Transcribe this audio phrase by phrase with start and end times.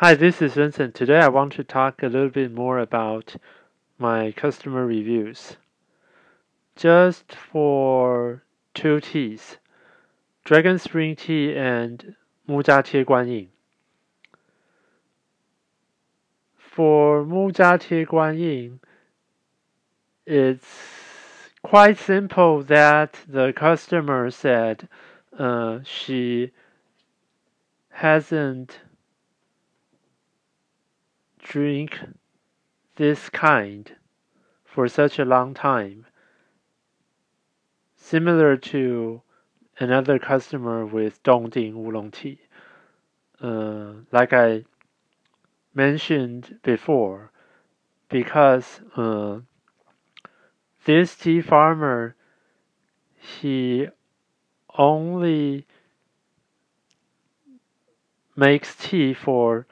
[0.00, 0.94] Hi, this is Vincent.
[0.94, 3.34] Today I want to talk a little bit more about
[3.98, 5.56] my customer reviews.
[6.76, 9.56] Just for two teas,
[10.44, 12.14] Dragon Spring Tea and
[12.48, 13.48] Muzha Tie Guanyin.
[16.56, 18.78] For Muzha Tie Guanyin,
[20.24, 24.88] it's quite simple that the customer said
[25.36, 26.52] uh, she
[27.90, 28.78] hasn't
[31.38, 31.98] drink
[32.96, 33.92] this kind
[34.64, 36.06] for such a long time.
[37.96, 39.22] Similar to
[39.78, 42.40] another customer with Dongding Oolong tea.
[43.40, 44.64] Uh, like I
[45.74, 47.30] mentioned before,
[48.08, 49.40] because uh,
[50.84, 52.16] this tea farmer,
[53.16, 53.88] he
[54.76, 55.66] only
[58.34, 59.66] makes tea for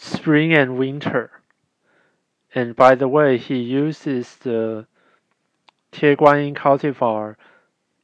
[0.00, 1.30] spring and winter.
[2.54, 4.86] And by the way, he uses the
[5.92, 7.36] Tie Guanyin cultivar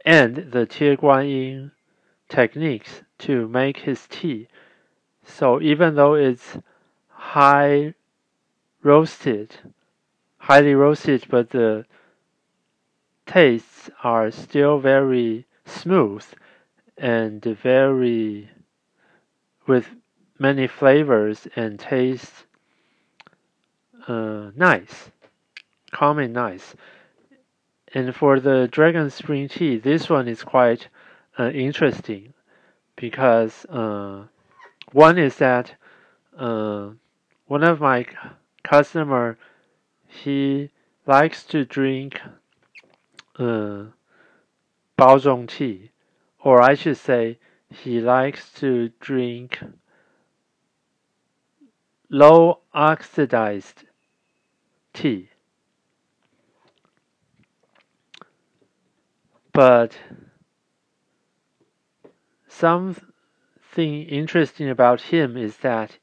[0.05, 1.73] and the Tie Guanyin
[2.29, 4.47] techniques to make his tea.
[5.25, 6.59] So even though it's
[7.09, 7.95] high
[8.83, 9.57] roasted,
[10.37, 11.87] highly roasted, but the
[13.25, 16.25] tastes are still very smooth
[16.99, 18.51] and very
[19.67, 19.89] with
[20.39, 22.45] many flavors and tastes
[24.07, 25.11] uh, nice,
[25.91, 26.75] calm and nice.
[27.95, 30.89] And for the Dragon Spring Tea, this one is quite
[31.39, 32.35] uh, interesting
[32.97, 34.25] because uh,
[34.93, 35.75] one is that
[36.39, 36.91] uh,
[37.47, 38.07] one of my
[38.63, 39.39] customer
[40.07, 40.71] he
[41.07, 42.21] likes to drink
[43.39, 43.85] uh,
[44.99, 45.91] Baozhong tea,
[46.41, 49.61] or I should say, he likes to drink
[52.09, 53.85] low oxidized
[54.93, 55.31] tea.
[59.53, 59.99] But
[62.49, 63.03] something
[63.79, 65.99] interesting about him is that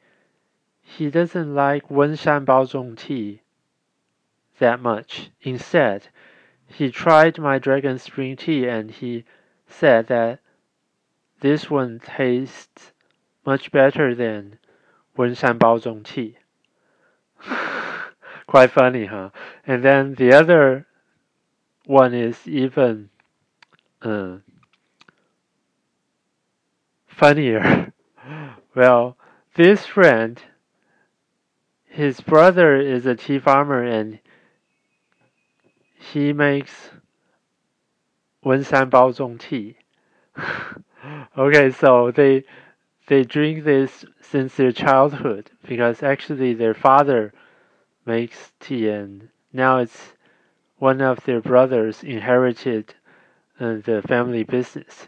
[0.81, 3.41] he doesn't like Wenshan Baozhong tea
[4.59, 5.31] that much.
[5.41, 6.07] Instead,
[6.65, 9.25] he tried my Dragon Spring tea and he
[9.67, 10.39] said that
[11.41, 12.91] this one tastes
[13.45, 14.57] much better than
[15.16, 16.36] 温山包种 tea.
[18.46, 19.30] Quite funny, huh?
[19.66, 20.86] And then the other
[21.84, 23.10] one is even
[24.02, 24.38] uh,
[27.06, 27.92] funnier.
[28.74, 29.16] well,
[29.54, 30.40] this friend,
[31.86, 34.20] his brother is a tea farmer and
[36.12, 36.90] he makes
[38.42, 39.76] 温山包种 tea.
[41.36, 42.44] okay, so they
[43.07, 47.33] they drink this since their childhood because actually their father
[48.05, 50.13] makes tea and now it's
[50.77, 52.95] one of their brothers inherited
[53.59, 55.07] uh, the family business.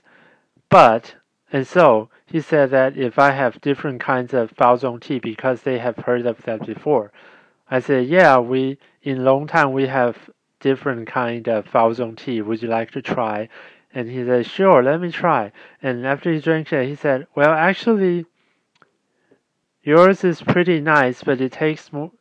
[0.70, 1.16] But
[1.52, 5.78] and so he said that if I have different kinds of Baozhong tea because they
[5.80, 7.12] have heard of that before.
[7.70, 10.30] I said, yeah, we in long time we have
[10.60, 12.42] different kind of Baozhong tea.
[12.42, 13.50] Would you like to try?
[13.96, 15.54] And he said, Sure, let me try.
[15.82, 18.26] And after he drank it, he said, Well, actually,
[19.84, 22.12] yours is pretty nice, but it tastes more,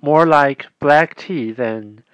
[0.00, 2.04] more like black tea than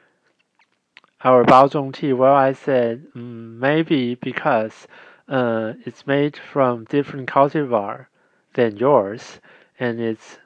[1.23, 2.15] our Baozhong tea.
[2.15, 4.89] Well, I said, mm, Maybe because
[5.29, 8.07] uh, it's made from different cultivar
[8.55, 9.39] than yours,
[9.79, 10.39] and it's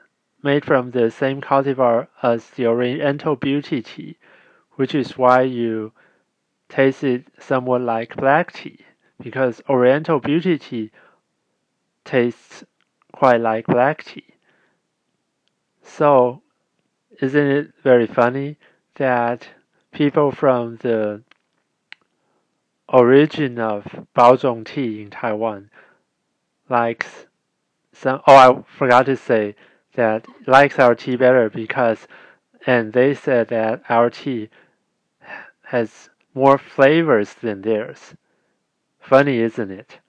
[0.43, 4.17] made from the same cultivar as the Oriental Beauty tea,
[4.75, 5.93] which is why you
[6.69, 8.79] tasted somewhat like black tea
[9.21, 10.91] because Oriental Beauty tea
[12.05, 12.63] tastes
[13.11, 14.23] quite like black tea.
[15.81, 16.41] So,
[17.21, 18.57] isn't it very funny
[18.95, 19.47] that
[19.91, 21.23] people from the
[22.87, 25.69] origin of Baozhong tea in Taiwan
[26.69, 27.25] likes
[27.93, 28.21] some?
[28.27, 29.55] Oh, I forgot to say
[29.95, 32.07] that likes our tea better because,
[32.65, 34.49] and they said that our tea
[35.63, 38.13] has more flavors than theirs.
[38.99, 39.99] Funny, isn't it?